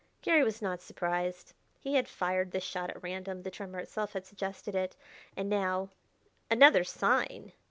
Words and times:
Garry 0.23 0.43
was 0.43 0.63
not 0.63 0.81
surprised. 0.81 1.53
He 1.79 1.93
had 1.93 2.07
fired 2.07 2.49
this 2.49 2.63
shot 2.63 2.89
at 2.89 3.03
random; 3.03 3.43
the 3.43 3.51
tremor 3.51 3.77
itself 3.77 4.13
had 4.13 4.25
suggested 4.25 4.73
it. 4.73 4.95
And 5.37 5.47
now 5.47 5.89
"Another 6.49 6.83
sign!" 6.83 7.51